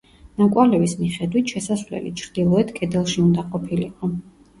[0.41, 4.11] ნაკვალევის მიხედვით შესასვლელი ჩრდილოეთ კედელში უნდა ყოფილიყო.